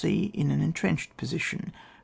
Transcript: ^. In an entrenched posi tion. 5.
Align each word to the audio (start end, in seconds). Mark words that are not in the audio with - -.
^. 0.03 0.31
In 0.33 0.49
an 0.49 0.63
entrenched 0.63 1.15
posi 1.15 1.39
tion. 1.39 1.59
5. 1.73 1.73